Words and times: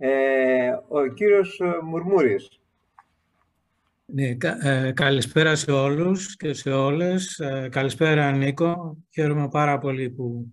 Ε, 0.00 0.70
ο 0.88 1.06
κύριος 1.14 1.60
Μουρμούρης. 1.84 2.60
Ναι, 4.04 4.36
ε, 4.62 4.92
καλησπέρα 4.92 5.54
σε 5.54 5.70
όλους 5.70 6.36
και 6.36 6.52
σε 6.52 6.70
όλες. 6.70 7.38
Ε, 7.38 7.68
καλησπέρα 7.70 8.32
Νίκο. 8.32 8.96
Χαίρομαι 9.10 9.48
πάρα 9.48 9.78
πολύ 9.78 10.10
που 10.10 10.52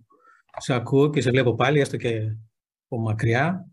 σε 0.56 0.74
ακούω 0.74 1.10
και 1.10 1.20
σε 1.20 1.30
βλέπω 1.30 1.54
πάλι, 1.54 1.80
έστω 1.80 1.96
και 1.96 2.36
από 2.88 3.00
μακριά. 3.00 3.66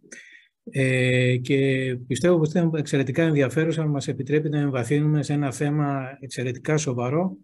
Ε, 0.69 1.37
και 1.37 1.95
πιστεύω 2.07 2.37
πως 2.37 2.53
είναι 2.53 2.69
εξαιρετικά 2.73 3.23
ενδιαφέρουσα, 3.23 3.85
μας 3.85 4.07
επιτρέπει 4.07 4.49
να 4.49 4.59
εμβαθύνουμε 4.59 5.23
σε 5.23 5.33
ένα 5.33 5.51
θέμα 5.51 6.17
εξαιρετικά 6.19 6.77
σοβαρό 6.77 7.37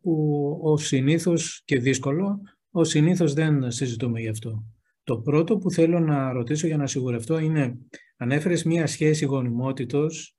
που 0.00 0.60
ο 0.62 0.76
συνήθως 0.76 1.62
και 1.64 1.78
δύσκολο, 1.78 2.40
ο 2.70 2.84
συνήθως 2.84 3.32
δεν 3.32 3.70
συζητούμε 3.70 4.20
γι' 4.20 4.28
αυτό. 4.28 4.64
Το 5.06 5.18
πρώτο 5.20 5.58
που 5.58 5.70
θέλω 5.70 6.00
να 6.00 6.32
ρωτήσω 6.32 6.66
για 6.66 6.76
να 6.76 6.86
σιγουρευτώ 6.86 7.38
είναι, 7.38 7.78
ανέφερες 8.16 8.64
μία 8.64 8.86
σχέση 8.86 9.24
γονιμότητος 9.24 10.36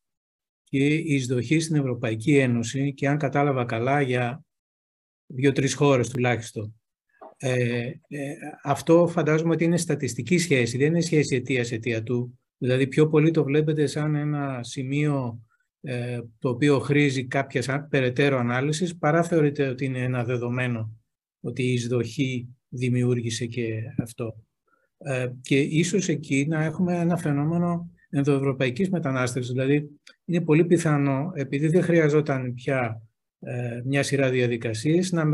και 0.63 0.95
εισδοχή 0.95 1.59
στην 1.59 1.75
Ευρωπαϊκή 1.75 2.37
Ένωση 2.37 2.93
και 2.93 3.07
αν 3.07 3.17
κατάλαβα 3.17 3.65
καλά 3.65 4.01
για 4.01 4.43
δύο-τρεις 5.25 5.73
χώρες 5.73 6.09
τουλάχιστον. 6.09 6.81
Ε, 7.37 7.91
ε, 8.07 8.33
αυτό 8.63 9.07
φαντάζομαι 9.07 9.53
ότι 9.53 9.63
είναι 9.63 9.77
στατιστική 9.77 10.37
σχέση, 10.37 10.77
δεν 10.77 10.87
είναι 10.87 11.01
σχέση 11.01 11.35
αιτία-αιτία 11.35 12.03
του. 12.03 12.39
Δηλαδή 12.57 12.87
πιο 12.87 13.07
πολύ 13.07 13.31
το 13.31 13.43
βλέπετε 13.43 13.85
σαν 13.85 14.15
ένα 14.15 14.63
σημείο 14.63 15.41
ε, 15.81 16.19
το 16.39 16.49
οποίο 16.49 16.79
χρήζει 16.79 17.27
κάποια 17.27 17.87
περαιτέρω 17.89 18.37
ανάλυσης, 18.37 18.97
παρά 18.97 19.23
θεωρείτε 19.23 19.67
ότι 19.67 19.85
είναι 19.85 20.03
ένα 20.03 20.23
δεδομένο 20.23 20.97
ότι 21.41 21.63
η 21.63 21.73
εισδοχή 21.73 22.47
δημιούργησε 22.69 23.45
και 23.45 23.81
αυτό. 23.97 24.46
Ε, 24.97 25.27
και 25.41 25.59
ίσως 25.59 26.07
εκεί 26.07 26.45
να 26.49 26.63
έχουμε 26.63 26.97
ένα 26.97 27.17
φαινόμενο 27.17 27.91
ενδοευρωπαϊκής 28.09 28.89
μετανάστευσης. 28.89 29.51
Δηλαδή, 29.51 29.89
είναι 30.25 30.41
πολύ 30.41 30.65
πιθανό, 30.65 31.31
επειδή 31.35 31.67
δεν 31.67 31.83
χρειαζόταν 31.83 32.53
πια 32.53 33.01
ε, 33.39 33.81
μια 33.85 34.03
σειρά 34.03 34.29
διαδικασίες, 34.29 35.11
να, 35.11 35.29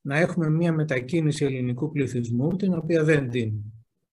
να 0.00 0.18
έχουμε 0.18 0.50
μια 0.50 0.72
μετακίνηση 0.72 1.44
ελληνικού 1.44 1.90
πληθυσμού, 1.90 2.56
την 2.56 2.74
οποία 2.74 3.04
δεν 3.04 3.30
την 3.30 3.52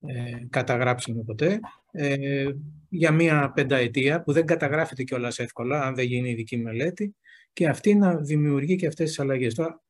ε, 0.01 0.45
καταγράψαμε 0.49 1.23
ποτέ, 1.23 1.59
ε, 1.91 2.45
για 2.89 3.11
μια 3.11 3.51
πενταετία, 3.55 4.21
που 4.21 4.31
δεν 4.31 4.45
καταγράφεται 4.45 5.03
κιόλας 5.03 5.39
εύκολα, 5.39 5.83
αν 5.83 5.95
δεν 5.95 6.05
γίνει 6.05 6.29
ειδική 6.29 6.57
μελέτη, 6.57 7.15
και 7.53 7.67
αυτή 7.67 7.95
να 7.95 8.15
δημιουργεί 8.15 8.75
και 8.75 8.87
αυτές 8.87 9.07
τις 9.07 9.19
αλλαγές. 9.19 9.53
Τώρα, 9.53 9.81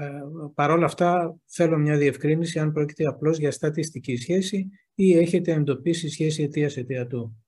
ε, 0.00 0.10
Παρ' 0.54 0.70
όλα 0.70 0.84
αυτά, 0.84 1.38
θέλω 1.46 1.78
μια 1.78 1.96
διευκρίνηση 1.96 2.58
αν 2.58 2.72
πρόκειται 2.72 3.06
απλώς 3.06 3.38
για 3.38 3.50
στατιστική 3.50 4.16
σχέση 4.16 4.70
ή 4.94 5.18
έχετε 5.18 5.52
εντοπίσει 5.52 6.08
σχέση 6.08 6.42
αιτίας 6.42 6.74
του. 7.08 7.44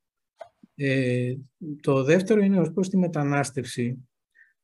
Ε, 0.74 1.34
το 1.80 2.04
δεύτερο 2.04 2.40
είναι 2.40 2.60
ως 2.60 2.72
προς 2.72 2.88
τη 2.88 2.96
μετανάστευση, 2.96 4.08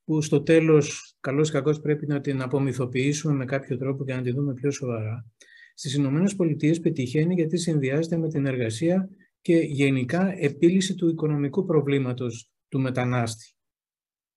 που 0.07 0.23
στο 0.23 0.43
τέλος, 0.43 1.17
καλώς 1.21 1.49
ή 1.49 1.53
κακώς, 1.53 1.81
πρέπει 1.81 2.07
να 2.07 2.21
την 2.21 2.43
απομυθοποιήσουμε 2.43 3.35
με 3.35 3.45
κάποιο 3.45 3.77
τρόπο 3.77 4.05
και 4.05 4.15
να 4.15 4.23
τη 4.23 4.31
δούμε 4.31 4.55
πιο 4.55 4.71
σοβαρά. 4.71 5.27
Στις 5.75 5.95
Ηνωμένες 5.95 6.37
Πολιτείες 6.37 6.81
πετυχαίνει 6.81 7.35
γιατί 7.35 7.57
συνδυάζεται 7.57 8.17
με 8.17 8.29
την 8.29 8.47
εργασία 8.47 9.09
και 9.41 9.57
γενικά 9.57 10.35
επίλυση 10.39 10.95
του 10.95 11.09
οικονομικού 11.09 11.65
προβλήματος 11.65 12.51
του 12.69 12.81
μετανάστη. 12.81 13.55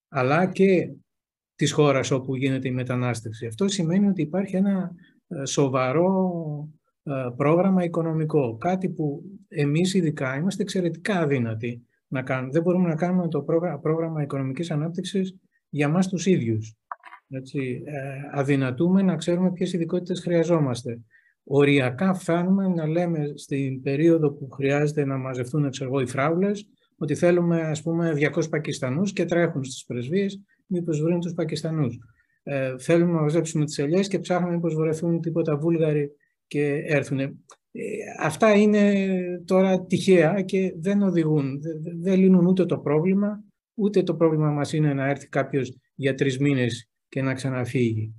Αλλά 0.08 0.46
και 0.46 0.92
της 1.60 1.72
χώρας 1.72 2.10
όπου 2.10 2.36
γίνεται 2.36 2.68
η 2.68 2.70
μετανάστευση. 2.70 3.46
Αυτό 3.46 3.68
σημαίνει 3.68 4.08
ότι 4.08 4.22
υπάρχει 4.22 4.56
ένα 4.56 4.92
ε, 5.28 5.44
σοβαρό 5.44 6.32
ε, 7.02 7.12
πρόγραμμα 7.36 7.84
οικονομικό. 7.84 8.56
Κάτι 8.56 8.88
που 8.88 9.22
εμείς 9.48 9.94
ειδικά 9.94 10.36
είμαστε 10.36 10.62
εξαιρετικά 10.62 11.20
αδύνατοι 11.20 11.86
να 12.08 12.22
κάνουμε. 12.22 12.52
Δεν 12.52 12.62
μπορούμε 12.62 12.88
να 12.88 12.94
κάνουμε 12.94 13.28
το 13.28 13.44
πρόγραμμα 13.82 14.22
οικονομικής 14.22 14.70
ανάπτυξης 14.70 15.36
για 15.68 15.88
μας 15.88 16.08
τους 16.08 16.26
ίδιους. 16.26 16.76
Έτσι, 17.28 17.82
ε, 17.84 18.38
αδυνατούμε 18.38 19.02
να 19.02 19.16
ξέρουμε 19.16 19.52
ποιες 19.52 19.72
ειδικότητες 19.72 20.20
χρειαζόμαστε. 20.20 21.00
Οριακά 21.44 22.14
φτάνουμε 22.14 22.68
να 22.68 22.86
λέμε 22.86 23.32
στην 23.34 23.82
περίοδο 23.82 24.30
που 24.30 24.48
χρειάζεται 24.50 25.04
να 25.04 25.16
μαζευτούν 25.16 25.70
οι 26.02 26.06
φράουλες 26.06 26.68
ότι 26.98 27.14
θέλουμε 27.14 27.60
ας 27.60 27.82
πούμε 27.82 28.12
200 28.16 28.50
Πακιστανούς 28.50 29.12
και 29.12 29.24
τρέχουν 29.24 29.64
στις 29.64 29.84
πρεσβείες 29.84 30.40
μήπως 30.70 31.00
βρουν 31.00 31.20
τους 31.20 31.34
Πακιστανούς. 31.34 31.98
Ε, 32.42 32.74
θέλουμε 32.78 33.12
να 33.12 33.20
μαζέψουμε 33.20 33.64
τις 33.64 33.78
ελιές 33.78 34.08
και 34.08 34.18
ψάχνουμε 34.18 34.54
μήπως 34.54 34.74
βρεθούν 34.74 35.20
τίποτα 35.20 35.56
Βούλγαροι 35.56 36.10
και 36.46 36.82
έρθουν. 36.86 37.20
Ε, 37.20 37.32
αυτά 38.20 38.54
είναι 38.54 39.06
τώρα 39.44 39.84
τυχαία 39.84 40.42
και 40.42 40.74
δεν 40.76 41.02
οδηγούν, 41.02 41.60
δεν, 41.60 42.00
δεν 42.00 42.18
λύνουν 42.18 42.46
ούτε 42.46 42.66
το 42.66 42.78
πρόβλημα, 42.78 43.44
ούτε 43.74 44.02
το 44.02 44.14
πρόβλημα 44.14 44.50
μας 44.50 44.72
είναι 44.72 44.94
να 44.94 45.08
έρθει 45.08 45.28
κάποιος 45.28 45.76
για 45.94 46.14
τρεις 46.14 46.38
μήνες 46.38 46.88
και 47.08 47.22
να 47.22 47.34
ξαναφύγει. 47.34 48.14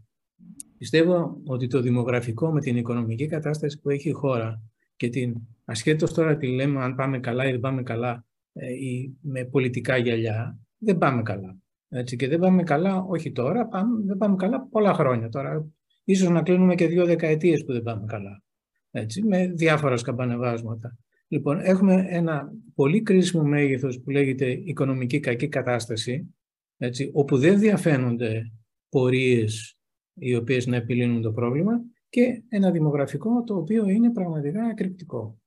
Πιστεύω 0.78 1.42
ότι 1.46 1.68
το 1.68 1.82
δημογραφικό 1.82 2.52
με 2.52 2.60
την 2.60 2.78
οικονομική 2.78 3.26
κατάσταση 3.26 3.80
που 3.82 3.90
έχει 3.90 4.10
η 4.10 4.12
χώρα 4.12 4.62
και 4.96 5.10
την 5.10 5.34
ασχέτως 5.66 6.14
τώρα 6.14 6.38
τη 6.38 6.48
λέμε 6.48 6.84
αν 6.84 6.96
πάμε 6.96 7.20
καλά 7.20 7.48
ή 7.48 7.52
δεν 7.52 7.60
πάμε 7.60 7.84
καλά 7.84 8.26
ε, 8.54 8.72
ή 8.72 9.18
με 9.22 9.46
πολιτικά 9.46 9.98
γυαλιά, 9.98 10.60
δεν 10.78 10.98
πάμε 10.98 11.22
καλά. 11.22 11.58
Έτσι, 11.94 12.16
και 12.16 12.28
δεν 12.28 12.40
πάμε 12.40 12.64
καλά, 12.64 13.02
όχι 13.02 13.32
τώρα, 13.32 13.68
πάμε, 13.68 14.04
δεν 14.06 14.18
πάμε 14.18 14.36
καλά 14.36 14.68
πολλά 14.68 14.94
χρόνια 14.94 15.30
τώρα. 15.30 15.72
Ίσως 16.04 16.30
να 16.30 16.42
κλείνουμε 16.42 16.76
και 16.76 16.88
δύο 16.88 17.06
δεκαετίες 17.06 17.64
που 17.66 17.72
δεν 17.74 17.82
πάμε 17.82 18.06
καλά. 18.06 18.44
Έτσι, 18.92 19.24
με 19.24 19.48
διάφορα 19.48 19.98
σκαμπανεβάσματα. 19.98 20.98
Λοιπόν, 21.28 21.60
έχουμε 21.60 22.06
ένα 22.10 22.52
πολύ 22.76 23.02
κρίσιμο 23.02 23.44
μέγεθος 23.44 24.02
που 24.02 24.10
λέγεται 24.10 24.52
οικονομική 24.52 25.20
κακή 25.20 25.48
κατάσταση, 25.48 26.36
έτσι, 26.78 27.12
όπου 27.14 27.38
δεν 27.38 27.60
διαφαίνονται 27.60 28.52
πορείες 28.90 29.78
οι 30.14 30.36
οποίες 30.36 30.68
να 30.68 30.76
επιλύνουν 30.76 31.22
το 31.22 31.32
πρόβλημα 31.32 31.82
και 32.10 32.44
ένα 32.50 32.72
δημογραφικό 32.72 33.44
το 33.44 33.56
οποίο 33.56 33.90
είναι 33.90 34.12
πραγματικά 34.12 34.70
εκρηκτικό. 34.70 35.40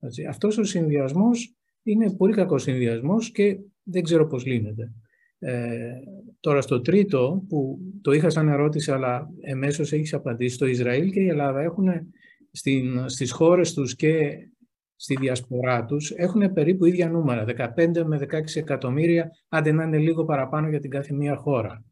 Έτσι, 0.00 0.24
αυτός 0.24 0.58
ο 0.58 0.64
συνδυασμός 0.64 1.54
είναι 1.82 2.16
πολύ 2.16 2.34
κακός 2.34 2.62
συνδυασμός 2.62 3.30
και 3.30 3.58
δεν 3.82 4.02
ξέρω 4.02 4.26
πώς 4.26 4.44
λύνεται. 4.44 4.92
Ε, 5.38 5.92
τώρα 6.40 6.60
στο 6.60 6.80
τρίτο, 6.80 7.44
που 7.48 7.78
το 8.02 8.12
είχα 8.12 8.30
σαν 8.30 8.48
ερώτηση, 8.48 8.90
αλλά 8.90 9.28
εμέσως 9.40 9.92
έχεις 9.92 10.14
απαντήσει, 10.14 10.58
το 10.58 10.66
Ισραήλ 10.66 11.10
και 11.10 11.20
η 11.20 11.28
Ελλάδα 11.28 11.60
έχουν 11.60 11.88
στην, 12.50 13.08
στις 13.08 13.32
χώρες 13.32 13.72
τους 13.72 13.96
και 13.96 14.38
στη 14.96 15.16
διασπορά 15.16 15.84
τους 15.84 16.10
έχουν 16.10 16.52
περίπου 16.52 16.84
ίδια 16.84 17.08
νούμερα, 17.08 17.44
15 17.76 18.04
με 18.04 18.18
16 18.20 18.56
εκατομμύρια, 18.56 19.30
άντε 19.48 19.72
να 19.72 19.84
είναι 19.84 19.98
λίγο 19.98 20.24
παραπάνω 20.24 20.68
για 20.68 20.80
την 20.80 20.90
κάθε 20.90 21.14
μία 21.14 21.36
χώρα. 21.36 21.84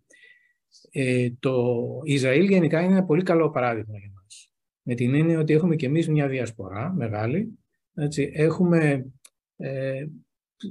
Ε, 0.91 1.31
το 1.41 1.77
Ισραήλ 2.05 2.49
γενικά 2.49 2.81
είναι 2.81 2.93
ένα 2.93 3.05
πολύ 3.05 3.23
καλό 3.23 3.51
παράδειγμα 3.51 3.99
για 3.99 4.11
μας. 4.15 4.51
Με 4.83 4.95
την 4.95 5.15
έννοια 5.15 5.39
ότι 5.39 5.53
έχουμε 5.53 5.77
και 5.77 5.87
εμείς 5.87 6.09
μια 6.09 6.29
διασπορά 6.29 6.93
μεγάλη, 6.93 7.59
έτσι, 7.95 8.31
έχουμε 8.35 9.07
ε, 9.57 10.07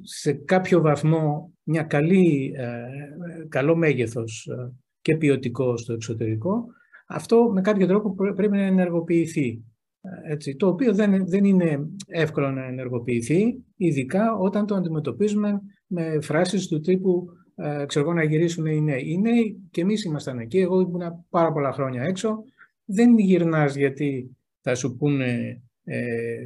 σε 0.04 0.34
κάποιο 0.34 0.82
βαθμό 0.82 1.54
μια 1.64 1.84
καλή, 1.84 2.54
ε, 2.56 3.48
καλό 3.50 3.76
μέγεθος 3.76 4.48
ε, 4.48 4.74
και 5.02 5.18
ποιοτικό 5.18 5.78
στο 5.78 5.94
εξωτερικό, 5.94 6.66
αυτό 7.08 7.52
με 7.54 7.62
κάποιο 7.62 7.88
τρόπο 7.88 8.16
πρέπει 8.16 8.56
να 8.56 8.62
ενεργοποιηθεί. 8.62 9.64
Ε, 10.02 10.32
έτσι, 10.32 10.56
το 10.56 10.68
οποίο 10.68 10.94
δεν, 10.94 11.28
δεν 11.28 11.46
είναι 11.46 11.80
εύκολο 12.08 12.52
να 12.52 12.66
ενεργοποιηθεί, 12.66 13.64
ειδικά 13.76 14.36
όταν 14.36 14.66
το 14.66 14.76
αντιμετωπίζουμε 14.76 15.62
με 15.88 16.22
φράσεις 16.22 16.68
του 16.68 16.80
τύπου 16.80 17.26
ε, 17.56 17.86
ξέρω 17.86 18.14
να 18.14 18.24
γυρίσουν 18.24 18.66
οι 18.66 18.82
νέοι. 18.82 19.04
Οι 19.06 19.18
νέοι 19.18 19.62
και 19.72 19.82
εμείς 19.82 20.04
ήμασταν 20.04 20.40
εκεί, 20.40 20.58
εγώ 20.58 20.80
ήμουν 20.80 21.26
πάρα 21.30 21.52
πολλά 21.52 21.72
χρόνια 21.72 22.04
έξω, 22.04 22.44
δεν 22.86 23.18
γυρνάς 23.18 23.76
γιατί 23.76 24.38
θα 24.62 24.76
σου 24.76 24.96
πούνε 24.98 25.62
ε, 25.84 26.38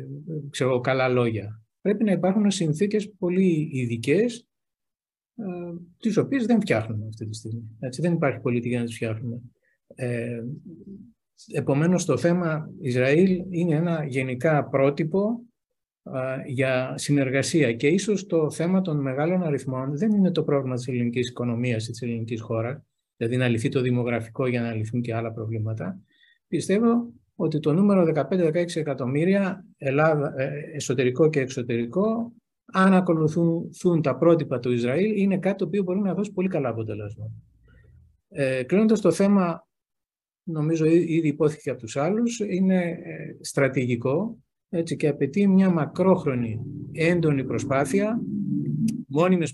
ξέρω, 0.49 0.79
καλά 0.79 1.07
λόγια 1.07 1.64
πρέπει 1.85 2.03
να 2.03 2.11
υπάρχουν 2.11 2.51
συνθήκες 2.51 3.11
πολύ 3.19 3.69
ειδικές, 3.71 4.47
ε, 5.35 5.43
τις 5.97 6.17
οποίες 6.17 6.45
δεν 6.45 6.61
φτιάχνουμε 6.61 7.07
αυτή 7.07 7.25
τη 7.25 7.35
στιγμή. 7.35 7.77
Έτσι, 7.79 8.01
δεν 8.01 8.13
υπάρχει 8.13 8.39
πολιτική 8.39 8.69
για 8.69 8.79
να 8.79 8.85
τις 8.85 8.95
φτιάχνουμε. 8.95 9.41
Ε, 9.95 10.43
επομένως, 11.53 12.05
το 12.05 12.17
θέμα 12.17 12.69
Ισραήλ 12.81 13.43
είναι 13.49 13.75
ένα 13.75 14.05
γενικά 14.05 14.65
πρότυπο 14.65 15.41
ε, 16.03 16.51
για 16.51 16.93
συνεργασία 16.97 17.73
και 17.73 17.87
ίσως 17.87 18.25
το 18.25 18.51
θέμα 18.51 18.81
των 18.81 19.01
μεγάλων 19.01 19.43
αριθμών 19.43 19.97
δεν 19.97 20.11
είναι 20.11 20.31
το 20.31 20.43
πρόβλημα 20.43 20.75
της 20.75 20.87
ελληνικής 20.87 21.29
οικονομίας 21.29 21.87
ή 21.87 21.91
της 21.91 22.01
ελληνικής 22.01 22.41
χώρας, 22.41 22.81
δηλαδή 23.17 23.37
να 23.37 23.47
λυθεί 23.47 23.69
το 23.69 23.81
δημογραφικό 23.81 24.47
για 24.47 24.61
να 24.61 24.73
λυθούν 24.73 25.01
και 25.01 25.15
άλλα 25.15 25.31
προβλήματα. 25.31 25.99
Πιστεύω 26.47 27.13
ότι 27.35 27.59
το 27.59 27.73
νούμερο 27.73 28.11
15-16 28.15 28.75
εκατομμύρια 28.75 29.65
Ελλάδα, 29.77 30.33
ε, 30.37 30.59
εσωτερικό 30.73 31.29
και 31.29 31.39
εξωτερικό, 31.39 32.33
αν 32.65 32.93
ακολουθούν 32.93 34.01
τα 34.01 34.17
πρότυπα 34.17 34.59
του 34.59 34.71
Ισραήλ, 34.71 35.21
είναι 35.21 35.37
κάτι 35.37 35.57
το 35.57 35.65
οποίο 35.65 35.83
μπορεί 35.83 35.99
να 35.99 36.13
δώσει 36.13 36.31
πολύ 36.31 36.47
καλά 36.47 36.69
αποτελέσματα. 36.69 37.31
Ε, 38.29 38.63
κλείνοντας 38.63 39.01
το 39.01 39.11
θέμα, 39.11 39.67
νομίζω 40.43 40.85
ήδη 40.85 41.27
υπόθηκε 41.27 41.69
από 41.69 41.79
τους 41.79 41.95
άλλους, 41.95 42.39
είναι 42.39 42.81
ε, 42.89 43.37
στρατηγικό 43.41 44.37
έτσι, 44.69 44.95
και 44.95 45.07
απαιτεί 45.07 45.47
μια 45.47 45.69
μακρόχρονη 45.69 46.61
έντονη 46.91 47.43
προσπάθεια, 47.43 48.21
μόνιμες 49.07 49.53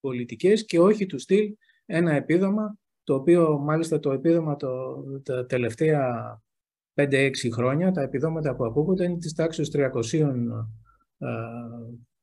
πολιτικές 0.00 0.64
και 0.64 0.80
όχι 0.80 1.06
του 1.06 1.18
στυλ 1.18 1.54
ένα 1.86 2.12
επίδομα, 2.12 2.78
το 3.04 3.14
οποίο 3.14 3.58
μάλιστα 3.58 4.00
το 4.00 4.12
επίδομα 4.12 4.56
το, 4.56 5.02
τα 5.22 5.46
τελευταία 5.46 6.42
5-6 6.94 7.30
χρόνια, 7.52 7.90
τα 7.90 8.02
επιδόματα 8.02 8.54
που 8.54 8.64
ακούγονται 8.64 9.04
είναι 9.04 9.18
της 9.18 9.32
τάξης 9.32 9.70
300 9.70 10.26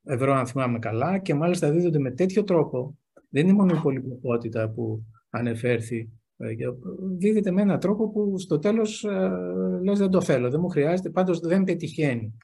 ευρώ, 0.04 0.34
αν 0.34 0.48
θυμάμαι 0.48 0.80
καλά, 0.80 1.18
και 1.18 1.34
μάλιστα 1.34 1.72
δίδονται 1.72 2.00
με 2.00 2.12
τέτοιο 2.12 2.44
τρόπο. 2.44 2.98
Δεν 3.30 3.44
είναι 3.44 3.54
μόνο 3.54 3.76
η 3.76 3.80
πολυπλοκότητα 3.82 4.70
που 4.70 5.06
ανεφέρθη, 5.30 6.10
ε, 6.38 6.54
δίδεται 7.18 7.52
με 7.52 7.62
έναν 7.62 7.80
τρόπο 7.80 8.10
που 8.10 8.38
στο 8.38 8.60
τέλος 8.60 9.04
ε, 9.04 9.32
λες 9.84 10.00
δεν 10.00 10.10
το 10.10 10.22
θέλω, 10.22 10.50
δεν 10.50 10.60
μου 10.60 10.70
χρειάζεται, 10.70 11.10
πάντως 11.10 11.40
δεν 11.40 11.64
πετυχαίνει. 11.64 12.38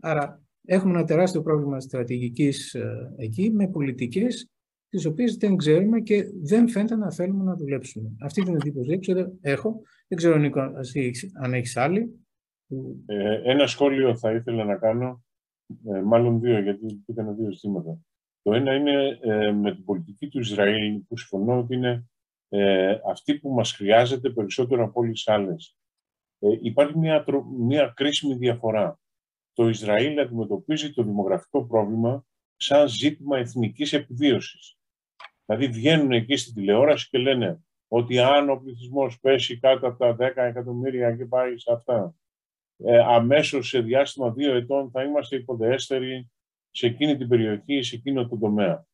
Άρα 0.00 0.42
έχουμε 0.64 0.92
ένα 0.92 1.04
τεράστιο 1.04 1.42
πρόβλημα 1.42 1.80
στρατηγικής 1.80 2.74
ε, 2.74 3.14
εκεί 3.16 3.50
με 3.50 3.68
πολιτικές 3.68 4.51
τις 4.92 5.06
οποίες 5.06 5.36
δεν 5.36 5.56
ξέρουμε 5.56 6.00
και 6.00 6.24
δεν 6.42 6.68
φαίνεται 6.68 6.96
να 6.96 7.12
θέλουμε 7.12 7.44
να 7.44 7.56
δουλέψουμε. 7.56 8.16
Αυτή 8.20 8.42
την 8.42 8.54
εντύπωση 8.54 8.98
έχω. 9.40 9.80
Δεν 10.08 10.18
ξέρω, 10.18 10.36
Νίκο, 10.36 10.60
αν 11.42 11.54
έχεις 11.54 11.76
άλλη. 11.76 12.26
Ε, 13.06 13.40
ένα 13.50 13.66
σχόλιο 13.66 14.16
θα 14.16 14.32
ήθελα 14.32 14.64
να 14.64 14.76
κάνω, 14.76 15.24
ε, 15.94 16.00
μάλλον 16.00 16.40
δύο, 16.40 16.60
γιατί 16.60 17.04
ήταν 17.06 17.36
δύο 17.36 17.52
ζητήματα. 17.52 17.98
Το 18.42 18.52
ένα 18.52 18.74
είναι 18.74 19.18
ε, 19.22 19.52
με 19.52 19.74
την 19.74 19.84
πολιτική 19.84 20.28
του 20.28 20.38
Ισραήλ, 20.38 21.00
που 21.08 21.18
συμφωνώ 21.18 21.58
ότι 21.58 21.74
είναι 21.74 22.06
ε, 22.48 22.98
αυτή 23.10 23.38
που 23.38 23.50
μας 23.50 23.72
χρειάζεται 23.72 24.30
περισσότερο 24.30 24.84
από 24.84 25.00
όλες 25.00 25.12
τις 25.12 25.28
άλλες. 25.28 25.76
Ε, 26.38 26.48
υπάρχει 26.62 26.98
μια, 26.98 27.24
μια 27.58 27.92
κρίσιμη 27.96 28.34
διαφορά. 28.34 29.00
Το 29.52 29.68
Ισραήλ 29.68 30.18
αντιμετωπίζει 30.18 30.92
το 30.92 31.02
δημογραφικό 31.02 31.66
πρόβλημα 31.66 32.26
σαν 32.56 32.88
ζήτημα 32.88 33.38
εθνικής 33.38 33.92
επιβίωσης. 33.92 34.76
Δηλαδή 35.56 35.78
βγαίνουν 35.78 36.12
εκεί 36.12 36.36
στην 36.36 36.54
τηλεόραση 36.54 37.08
και 37.08 37.18
λένε 37.18 37.60
ότι 37.88 38.18
αν 38.18 38.50
ο 38.50 38.56
πληθυσμός 38.56 39.20
πέσει 39.20 39.58
κάτω 39.58 39.86
από 39.86 39.98
τα 39.98 40.16
10 40.18 40.36
εκατομμύρια 40.36 41.16
και 41.16 41.24
πάει 41.24 41.58
σε 41.58 41.72
αυτά, 41.72 42.14
ε, 42.76 42.98
αμέσως 42.98 43.68
σε 43.68 43.80
διάστημα 43.80 44.30
δύο 44.30 44.54
ετών 44.54 44.90
θα 44.90 45.02
είμαστε 45.02 45.36
υποδέστεροι 45.36 46.30
σε 46.70 46.86
εκείνη 46.86 47.16
την 47.16 47.28
περιοχή, 47.28 47.82
σε 47.82 47.96
εκείνο 47.96 48.28
το 48.28 48.38
τομέα. 48.38 48.86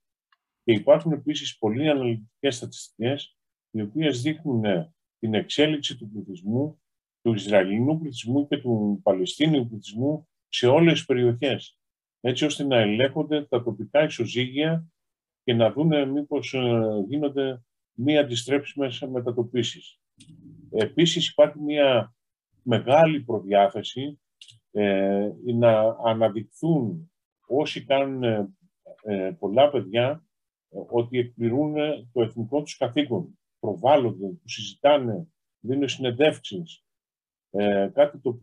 Και 0.64 0.72
υπάρχουν 0.72 1.12
επίσης 1.12 1.58
πολλοί 1.58 1.88
αναλυτικές 1.88 2.56
στατιστικές 2.56 3.36
οι 3.70 3.80
οποίες 3.80 4.22
δείχνουν 4.22 4.64
ε, 4.64 4.94
την 5.18 5.34
εξέλιξη 5.34 5.96
του 5.96 6.10
πληθυσμού, 6.10 6.82
του 7.22 7.34
Ισραηλινού 7.34 7.98
πληθυσμού 7.98 8.48
και 8.48 8.58
του 8.58 9.00
Παλαιστίνιου 9.02 9.68
πληθυσμού 9.68 10.28
σε 10.48 10.66
όλες 10.66 10.92
τις 10.92 11.04
περιοχές, 11.04 11.78
έτσι 12.20 12.44
ώστε 12.44 12.64
να 12.64 12.76
ελέγχονται 12.76 13.44
τα 13.44 13.62
τοπικά 13.62 14.04
ισοζύγια 14.04 14.92
και 15.48 15.54
να 15.54 15.72
δούνε 15.72 16.04
μήπως 16.04 16.54
ε, 16.54 17.04
γίνονται 17.08 17.62
μη 17.92 18.18
αντιστρέψιμες 18.18 19.00
μετατοπίσεις. 19.00 20.00
Επίσης 20.70 21.28
υπάρχει 21.28 21.60
μια 21.60 22.14
μεγάλη 22.62 23.20
προδιάθεση 23.20 24.20
ε, 24.70 25.30
να 25.54 25.96
αναδειχθούν 26.04 27.12
όσοι 27.46 27.84
κάνουν 27.84 28.22
ε, 28.22 28.48
ε, 29.02 29.36
πολλά 29.38 29.70
παιδιά 29.70 30.26
ότι 30.90 31.18
εκπληρούν 31.18 31.74
το 32.12 32.22
εθνικό 32.22 32.62
τους 32.62 32.76
καθήκον. 32.76 33.38
Προβάλλονται, 33.58 34.26
που 34.26 34.48
συζητάνε, 34.48 35.28
δίνουν 35.60 35.88
συνεντεύξεις. 35.88 36.84
κάτι 37.92 38.18
το 38.18 38.40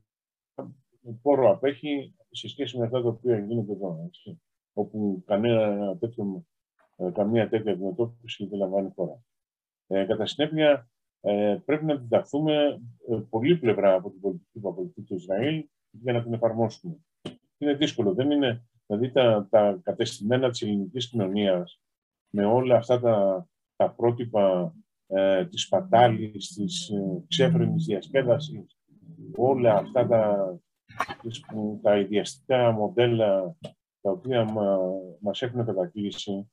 πόρο 1.21 1.51
απέχει 1.51 2.15
σε 2.29 2.47
σχέση 2.47 2.77
με 2.77 2.85
αυτά 2.85 3.01
τα 3.01 3.07
οποία 3.07 3.39
γίνονται 3.39 3.71
εδώ. 3.71 4.03
Έτσι, 4.05 4.41
όπου 4.73 5.23
κανένα 5.25 5.97
τέτοιο 5.97 6.23
ε, 6.23 6.54
καμία 7.13 7.49
τέτοια 7.49 7.71
αντιμετώπιση 7.71 8.45
δεν 8.45 8.59
λαμβάνει 8.59 8.91
χώρα. 8.95 9.23
Ε, 9.87 10.05
κατά 10.05 10.25
συνέπεια, 10.25 10.89
ε, 11.21 11.57
πρέπει 11.65 11.85
να 11.85 11.95
διδαχθούμε 11.95 12.81
ε, 13.09 13.15
πολλή 13.29 13.57
πλευρά 13.57 13.93
από 13.93 14.09
την 14.09 14.21
πολιτική 14.21 14.59
που 14.59 15.03
του 15.03 15.15
Ισραήλ 15.15 15.65
για 15.89 16.13
να 16.13 16.23
την 16.23 16.33
εφαρμόσουμε. 16.33 16.95
Είναι 17.57 17.73
δύσκολο. 17.73 18.13
Δεν 18.13 18.31
είναι, 18.31 18.65
δηλαδή 18.85 19.11
τα, 19.11 19.47
τα 19.49 19.79
κατεστημένα 19.83 20.49
της 20.49 20.61
ελληνικής 20.61 21.09
κοινωνίας 21.09 21.81
με 22.29 22.45
όλα 22.45 22.75
αυτά 22.75 22.99
τα, 22.99 23.47
τα 23.75 23.91
πρότυπα 23.91 24.75
ε, 25.07 25.45
της 25.45 25.67
πατάλης, 25.67 26.53
της 26.53 26.89
ε, 26.89 27.23
ξέφρενης 27.27 27.85
διασκέδασης, 27.85 28.77
όλα 29.35 29.73
αυτά 29.73 30.07
τα, 30.07 30.55
τα 31.81 31.97
ιδιαστικά 31.97 32.71
μοντέλα 32.71 33.55
τα 34.01 34.11
οποία 34.11 34.43
μα, 34.43 34.77
μας 35.19 35.41
έχουν 35.41 35.65
κατακλείσει, 35.65 36.51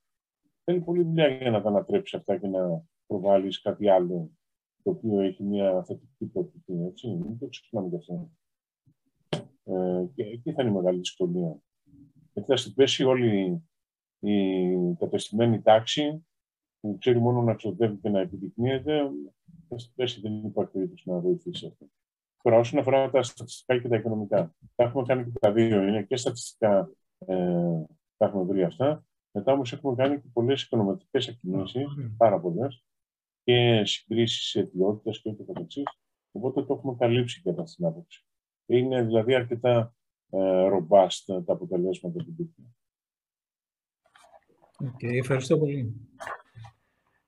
Θέλει 0.65 0.81
πολλή 0.81 1.03
δουλειά 1.03 1.29
για 1.29 1.51
να 1.51 1.63
τα 1.63 1.69
ανατρέψει 1.69 2.17
αυτά 2.17 2.39
και 2.39 2.47
να 2.47 2.85
προβάλλεις 3.07 3.61
κάτι 3.63 3.89
άλλο 3.89 4.31
το 4.83 4.91
οποίο 4.91 5.21
έχει 5.21 5.43
μια 5.43 5.85
θετική 5.87 6.27
προοπτική. 6.27 6.73
Έτσι, 6.73 7.09
μην 7.09 7.39
το 7.39 7.47
ξεχνάμε 7.49 7.89
και 7.89 7.97
αυτό. 7.97 8.31
Ε, 9.65 10.05
και 10.15 10.23
εκεί 10.23 10.53
θα 10.53 10.63
είναι 10.63 10.71
η 10.71 10.75
μεγάλη 10.75 10.99
δυσκολία. 10.99 11.57
Γιατί 12.33 12.49
θα 12.49 12.57
στην 12.57 12.75
πέσει 12.75 13.05
όλη 13.05 13.63
η 14.19 14.95
κατεστημένη 14.99 15.63
τάξη 15.63 16.27
που 16.81 16.97
ξέρει 16.99 17.19
μόνο 17.19 17.43
να 17.43 17.55
ξοδεύει 17.55 17.97
και 17.97 18.09
να 18.09 18.21
επιδεικνύεται, 18.21 19.11
θα 19.69 19.79
στην 19.79 19.95
πέσει 19.95 20.21
δεν 20.21 20.45
υπάρχει 20.45 20.73
περίπτωση 20.73 21.11
να 21.11 21.19
βοηθήσει 21.19 21.67
αυτό. 21.67 21.87
Τώρα, 22.43 22.57
όσον 22.57 22.79
αφορά 22.79 23.11
τα 23.11 23.23
στατιστικά 23.23 23.79
και 23.79 23.89
τα 23.89 23.97
οικονομικά, 23.97 24.55
τα 24.75 24.85
έχουμε 24.85 25.05
κάνει 25.07 25.25
και 25.25 25.39
τα 25.41 25.53
δύο. 25.53 25.87
Είναι 25.87 26.03
και 26.03 26.17
στατιστικά, 26.17 26.91
ε, 27.19 27.37
τα 28.17 28.27
έχουμε 28.27 28.43
βρει 28.43 28.63
αυτά, 28.63 29.05
μετά 29.33 29.53
όμως 29.53 29.73
έχουμε 29.73 29.95
κάνει 29.95 30.21
και 30.21 30.29
πολλές 30.33 30.63
οικονομικές 30.63 31.29
εκτιμήσει, 31.29 31.87
πάρα 32.17 32.41
πολλές, 32.41 32.85
και 33.45 33.83
συγκρίσεις 33.85 34.55
αιτιότητα 34.55 35.11
και 35.11 35.31
ούτω 35.31 35.45
καθεξής. 35.53 35.85
Οπότε 36.33 36.63
το 36.65 36.75
έχουμε 36.75 36.97
καλύψει 36.99 37.43
και 37.43 37.51
αυτά 37.51 37.67
στην 37.67 37.87
άποψη. 37.87 38.27
Είναι 38.67 39.03
δηλαδή 39.03 39.35
αρκετά 39.35 39.95
ε, 40.31 40.69
robust 40.73 41.43
τα 41.45 41.53
αποτελέσματα 41.53 42.19
του 42.19 42.35
δίκτυου. 42.37 42.77
Okay, 44.83 45.15
ευχαριστώ 45.19 45.59
πολύ. 45.59 45.95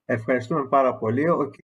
Ευχαριστούμε 0.04 0.68
πάρα 0.68 0.96
πολύ. 0.96 1.24